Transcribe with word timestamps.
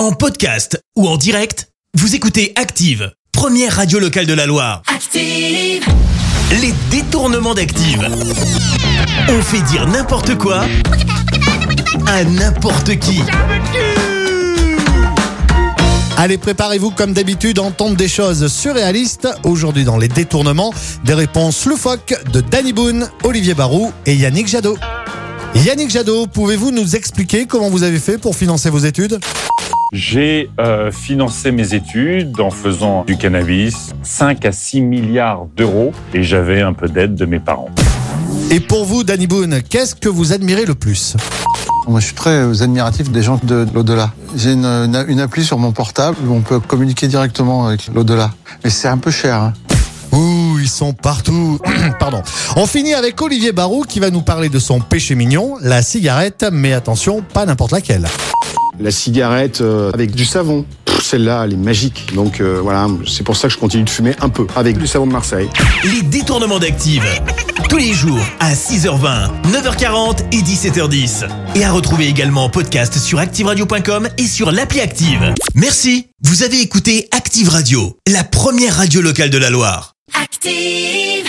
En 0.00 0.12
podcast 0.12 0.82
ou 0.96 1.06
en 1.06 1.18
direct, 1.18 1.68
vous 1.92 2.14
écoutez 2.14 2.54
Active, 2.56 3.12
première 3.32 3.76
radio 3.76 3.98
locale 3.98 4.24
de 4.24 4.32
la 4.32 4.46
Loire. 4.46 4.80
Active. 4.86 5.84
Les 6.62 6.72
détournements 6.90 7.52
d'Active. 7.52 8.08
On 9.28 9.42
fait 9.42 9.60
dire 9.60 9.86
n'importe 9.86 10.38
quoi 10.38 10.64
à 12.06 12.24
n'importe 12.24 12.98
qui. 12.98 13.20
Allez, 16.16 16.38
préparez-vous 16.38 16.92
comme 16.92 17.12
d'habitude 17.12 17.58
à 17.58 17.62
entendre 17.64 17.96
des 17.96 18.08
choses 18.08 18.50
surréalistes. 18.50 19.28
Aujourd'hui 19.44 19.84
dans 19.84 19.98
les 19.98 20.08
détournements, 20.08 20.72
des 21.04 21.12
réponses 21.12 21.66
loufoques 21.66 22.14
de 22.32 22.40
Danny 22.40 22.72
Boone, 22.72 23.10
Olivier 23.22 23.52
Barou 23.52 23.92
et 24.06 24.14
Yannick 24.14 24.48
Jadot. 24.48 24.78
Yannick 25.54 25.90
Jadot, 25.90 26.26
pouvez-vous 26.26 26.70
nous 26.70 26.96
expliquer 26.96 27.44
comment 27.44 27.68
vous 27.68 27.82
avez 27.82 27.98
fait 27.98 28.16
pour 28.16 28.34
financer 28.34 28.70
vos 28.70 28.78
études? 28.78 29.20
J'ai 29.92 30.50
euh, 30.60 30.92
financé 30.92 31.50
mes 31.50 31.74
études 31.74 32.38
en 32.40 32.50
faisant 32.50 33.04
du 33.04 33.16
cannabis, 33.16 33.90
5 34.04 34.44
à 34.44 34.52
6 34.52 34.82
milliards 34.82 35.46
d'euros, 35.56 35.92
et 36.14 36.22
j'avais 36.22 36.60
un 36.60 36.72
peu 36.72 36.88
d'aide 36.88 37.16
de 37.16 37.26
mes 37.26 37.40
parents. 37.40 37.70
Et 38.52 38.60
pour 38.60 38.84
vous, 38.84 39.02
Danny 39.02 39.26
Boone, 39.26 39.62
qu'est-ce 39.62 39.96
que 39.96 40.08
vous 40.08 40.32
admirez 40.32 40.64
le 40.64 40.76
plus? 40.76 41.16
Moi, 41.88 41.98
je 41.98 42.06
suis 42.06 42.14
très 42.14 42.62
admiratif 42.62 43.10
des 43.10 43.22
gens 43.22 43.40
de 43.42 43.66
l'au-delà. 43.74 44.12
J'ai 44.36 44.52
une, 44.52 44.64
une, 44.64 45.04
une 45.08 45.20
appli 45.20 45.44
sur 45.44 45.58
mon 45.58 45.72
portable 45.72 46.18
où 46.24 46.34
on 46.34 46.40
peut 46.40 46.60
communiquer 46.60 47.08
directement 47.08 47.66
avec 47.66 47.88
l'au-delà. 47.92 48.30
Mais 48.62 48.70
c'est 48.70 48.88
un 48.88 48.98
peu 48.98 49.10
cher. 49.10 49.34
Hein. 49.34 49.54
Ouh, 50.12 50.58
ils 50.60 50.68
sont 50.68 50.92
partout. 50.92 51.58
Pardon. 51.98 52.22
On 52.54 52.66
finit 52.66 52.94
avec 52.94 53.20
Olivier 53.20 53.50
Barou 53.50 53.82
qui 53.82 53.98
va 53.98 54.10
nous 54.10 54.22
parler 54.22 54.50
de 54.50 54.60
son 54.60 54.78
péché 54.78 55.16
mignon, 55.16 55.56
la 55.60 55.82
cigarette, 55.82 56.46
mais 56.52 56.74
attention, 56.74 57.22
pas 57.22 57.44
n'importe 57.44 57.72
laquelle. 57.72 58.06
La 58.80 58.90
cigarette 58.90 59.60
euh, 59.60 59.92
avec 59.92 60.14
du 60.14 60.24
savon. 60.24 60.64
Celle-là, 61.02 61.42
elle 61.44 61.52
est 61.52 61.56
magique. 61.56 62.14
Donc 62.14 62.40
euh, 62.40 62.60
voilà, 62.62 62.88
c'est 63.06 63.22
pour 63.22 63.36
ça 63.36 63.48
que 63.48 63.54
je 63.54 63.58
continue 63.58 63.84
de 63.84 63.90
fumer 63.90 64.14
un 64.20 64.28
peu 64.28 64.46
avec 64.56 64.78
du 64.78 64.86
savon 64.86 65.06
de 65.06 65.12
Marseille. 65.12 65.48
Les 65.84 66.02
détournements 66.02 66.58
d'Active. 66.58 67.04
Tous 67.68 67.76
les 67.76 67.92
jours 67.92 68.18
à 68.40 68.54
6h20, 68.54 69.30
9h40 69.52 70.18
et 70.32 70.42
17h10. 70.42 71.28
Et 71.54 71.64
à 71.64 71.72
retrouver 71.72 72.06
également 72.08 72.44
en 72.44 72.48
podcast 72.48 72.98
sur 72.98 73.18
ActiveRadio.com 73.18 74.08
et 74.18 74.26
sur 74.26 74.50
l'appli 74.50 74.80
Active. 74.80 75.34
Merci. 75.54 76.08
Vous 76.22 76.42
avez 76.42 76.60
écouté 76.60 77.08
Active 77.12 77.48
Radio, 77.48 77.96
la 78.08 78.24
première 78.24 78.76
radio 78.76 79.00
locale 79.02 79.30
de 79.30 79.38
la 79.38 79.50
Loire. 79.50 79.94
Active. 80.20 81.19